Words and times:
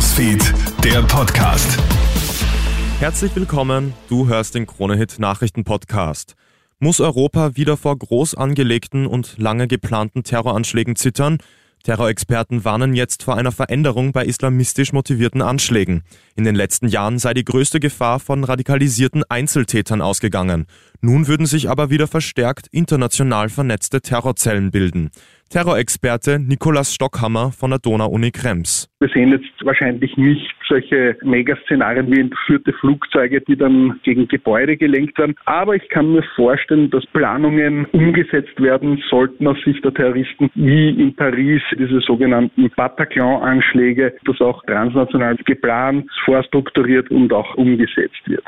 Newsfeed, 0.00 0.54
der 0.82 1.02
Podcast. 1.02 1.78
Herzlich 3.00 3.36
willkommen, 3.36 3.92
du 4.08 4.28
hörst 4.28 4.54
den 4.54 4.66
Kronehit 4.66 5.18
Nachrichten 5.18 5.62
Podcast. 5.62 6.36
Muss 6.78 7.00
Europa 7.00 7.54
wieder 7.54 7.76
vor 7.76 7.98
groß 7.98 8.34
angelegten 8.34 9.06
und 9.06 9.36
lange 9.36 9.68
geplanten 9.68 10.22
Terroranschlägen 10.22 10.96
zittern? 10.96 11.36
Terrorexperten 11.82 12.64
warnen 12.64 12.94
jetzt 12.94 13.22
vor 13.22 13.36
einer 13.36 13.52
Veränderung 13.52 14.12
bei 14.12 14.24
islamistisch 14.24 14.94
motivierten 14.94 15.42
Anschlägen. 15.42 16.02
In 16.34 16.44
den 16.44 16.54
letzten 16.54 16.88
Jahren 16.88 17.18
sei 17.18 17.34
die 17.34 17.44
größte 17.44 17.78
Gefahr 17.78 18.20
von 18.20 18.44
radikalisierten 18.44 19.24
Einzeltätern 19.28 20.00
ausgegangen. 20.00 20.66
Nun 21.02 21.26
würden 21.26 21.44
sich 21.44 21.68
aber 21.68 21.90
wieder 21.90 22.06
verstärkt 22.06 22.68
international 22.70 23.50
vernetzte 23.50 24.00
Terrorzellen 24.00 24.70
bilden. 24.70 25.10
Terrorexperte 25.52 26.38
Nikolaus 26.38 26.94
Stockhammer 26.94 27.50
von 27.50 27.70
der 27.70 27.80
Donau-Uni 27.80 28.30
Krems. 28.30 28.88
Wir 29.00 29.08
sehen 29.08 29.32
jetzt 29.32 29.50
wahrscheinlich 29.64 30.16
nicht 30.16 30.54
solche 30.68 31.16
Megaszenarien 31.24 32.08
wie 32.08 32.20
entführte 32.20 32.72
Flugzeuge, 32.74 33.40
die 33.40 33.56
dann 33.56 33.98
gegen 34.04 34.28
Gebäude 34.28 34.76
gelenkt 34.76 35.18
werden. 35.18 35.34
Aber 35.46 35.74
ich 35.74 35.88
kann 35.88 36.12
mir 36.12 36.22
vorstellen, 36.36 36.88
dass 36.90 37.04
Planungen 37.06 37.86
umgesetzt 37.86 38.62
werden 38.62 39.02
sollten 39.10 39.44
aus 39.48 39.56
Sicht 39.64 39.84
der 39.84 39.92
Terroristen, 39.92 40.52
wie 40.54 40.90
in 40.90 41.16
Paris 41.16 41.62
diese 41.76 41.98
sogenannten 41.98 42.70
Bataclan-Anschläge, 42.76 44.14
das 44.26 44.40
auch 44.40 44.62
transnational 44.66 45.34
geplant, 45.34 46.08
vorstrukturiert 46.24 47.10
und 47.10 47.32
auch 47.32 47.56
umgesetzt 47.56 48.22
wird. 48.26 48.44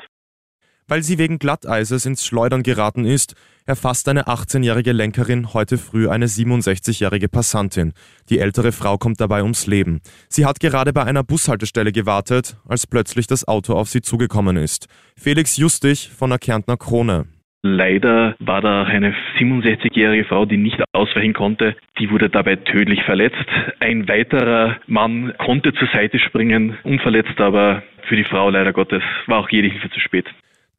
Weil 0.93 1.03
sie 1.03 1.17
wegen 1.17 1.39
Glatteises 1.39 2.05
ins 2.05 2.27
Schleudern 2.27 2.63
geraten 2.63 3.07
ist, 3.07 3.35
erfasst 3.65 4.11
eine 4.11 4.25
18-jährige 4.25 4.93
Lenkerin 4.93 5.55
heute 5.55 5.79
früh 5.79 6.07
eine 6.07 6.27
67-jährige 6.27 7.31
Passantin. 7.31 7.95
Die 8.29 8.41
ältere 8.41 8.73
Frau 8.73 8.99
kommt 8.99 9.19
dabei 9.19 9.41
ums 9.41 9.67
Leben. 9.67 10.03
Sie 10.29 10.45
hat 10.45 10.61
gerade 10.61 10.93
bei 10.93 11.05
einer 11.05 11.25
Bushaltestelle 11.25 11.93
gewartet, 11.93 12.59
als 12.69 12.87
plötzlich 12.87 13.27
das 13.27 13.49
Auto 13.49 13.73
auf 13.73 13.89
sie 13.89 14.03
zugekommen 14.03 14.59
ist. 14.59 14.87
Felix 15.19 15.57
Justig 15.57 16.11
von 16.11 16.29
der 16.29 16.39
Kärntner 16.39 16.77
Krone. 16.77 17.25
Leider 17.63 18.37
war 18.39 18.61
da 18.61 18.83
eine 18.83 19.15
67-jährige 19.39 20.27
Frau, 20.27 20.45
die 20.45 20.59
nicht 20.59 20.77
ausweichen 20.93 21.33
konnte. 21.33 21.75
Die 22.01 22.11
wurde 22.11 22.29
dabei 22.29 22.57
tödlich 22.57 23.03
verletzt. 23.05 23.49
Ein 23.81 24.09
weiterer 24.09 24.77
Mann 24.89 25.33
konnte 25.39 25.73
zur 25.73 25.89
Seite 25.95 26.19
springen, 26.19 26.77
unverletzt, 26.83 27.41
aber 27.41 27.83
für 28.09 28.17
die 28.17 28.25
Frau 28.25 28.51
leider 28.51 28.75
Gottes 28.75 29.03
war 29.27 29.39
auch 29.39 29.49
jede 29.49 29.69
Hilfe 29.69 29.89
zu 29.89 29.99
spät. 29.99 30.27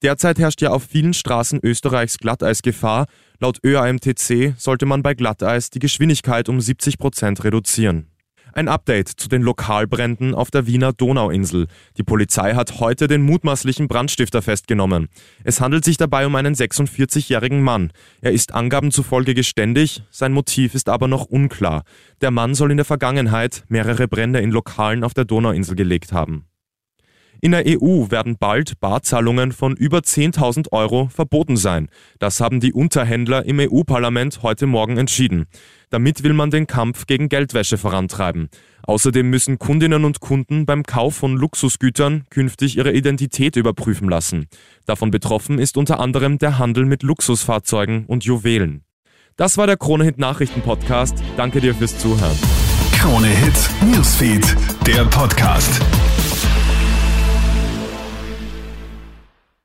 Derzeit 0.03 0.37
herrscht 0.37 0.61
ja 0.61 0.71
auf 0.71 0.83
vielen 0.83 1.13
Straßen 1.13 1.61
Österreichs 1.63 2.17
Glatteisgefahr. 2.17 3.05
Laut 3.39 3.59
ÖAMTC 3.65 4.53
sollte 4.57 4.85
man 4.85 5.01
bei 5.01 5.13
Glatteis 5.13 5.69
die 5.69 5.79
Geschwindigkeit 5.79 6.49
um 6.49 6.59
70 6.59 6.97
Prozent 6.97 7.45
reduzieren. 7.45 8.09
Ein 8.51 8.67
Update 8.67 9.07
zu 9.07 9.29
den 9.29 9.41
Lokalbränden 9.41 10.35
auf 10.35 10.51
der 10.51 10.67
Wiener 10.67 10.91
Donauinsel. 10.91 11.67
Die 11.97 12.03
Polizei 12.03 12.53
hat 12.53 12.81
heute 12.81 13.07
den 13.07 13.21
mutmaßlichen 13.21 13.87
Brandstifter 13.87 14.41
festgenommen. 14.41 15.07
Es 15.45 15.61
handelt 15.61 15.85
sich 15.85 15.95
dabei 15.95 16.27
um 16.27 16.35
einen 16.35 16.53
46-jährigen 16.53 17.63
Mann. 17.63 17.91
Er 18.21 18.33
ist 18.33 18.53
Angaben 18.53 18.91
zufolge 18.91 19.33
geständig, 19.33 20.03
sein 20.11 20.33
Motiv 20.33 20.75
ist 20.75 20.89
aber 20.89 21.07
noch 21.07 21.25
unklar. 21.25 21.83
Der 22.21 22.29
Mann 22.29 22.53
soll 22.55 22.71
in 22.71 22.77
der 22.77 22.85
Vergangenheit 22.85 23.63
mehrere 23.69 24.09
Brände 24.09 24.41
in 24.41 24.51
Lokalen 24.51 25.03
auf 25.03 25.13
der 25.13 25.25
Donauinsel 25.25 25.75
gelegt 25.75 26.11
haben. 26.11 26.45
In 27.43 27.51
der 27.51 27.65
EU 27.67 28.09
werden 28.09 28.37
bald 28.39 28.79
Barzahlungen 28.79 29.51
von 29.51 29.75
über 29.75 29.97
10.000 29.97 30.71
Euro 30.71 31.09
verboten 31.13 31.57
sein. 31.57 31.89
Das 32.17 32.39
haben 32.39 32.61
die 32.61 32.71
Unterhändler 32.71 33.45
im 33.45 33.59
EU-Parlament 33.59 34.43
heute 34.43 34.65
Morgen 34.65 34.95
entschieden. 34.95 35.47
Damit 35.89 36.23
will 36.23 36.31
man 36.31 36.51
den 36.51 36.67
Kampf 36.67 37.05
gegen 37.05 37.27
Geldwäsche 37.27 37.77
vorantreiben. 37.77 38.47
Außerdem 38.83 39.29
müssen 39.29 39.59
Kundinnen 39.59 40.05
und 40.05 40.21
Kunden 40.21 40.65
beim 40.65 40.83
Kauf 40.83 41.15
von 41.15 41.35
Luxusgütern 41.35 42.23
künftig 42.29 42.77
ihre 42.77 42.93
Identität 42.93 43.57
überprüfen 43.57 44.07
lassen. 44.07 44.47
Davon 44.85 45.11
betroffen 45.11 45.59
ist 45.59 45.75
unter 45.75 45.99
anderem 45.99 46.37
der 46.37 46.59
Handel 46.59 46.85
mit 46.85 47.03
Luxusfahrzeugen 47.03 48.05
und 48.05 48.23
Juwelen. 48.23 48.85
Das 49.35 49.57
war 49.57 49.67
der 49.67 49.75
Kronehit 49.75 50.17
Nachrichten 50.17 50.61
Podcast. 50.61 51.21
Danke 51.35 51.59
dir 51.59 51.75
fürs 51.75 51.97
Zuhören. 51.97 52.37
Kronehit 52.93 53.69
Newsfeed, 53.91 54.55
der 54.87 55.03
Podcast. 55.03 55.81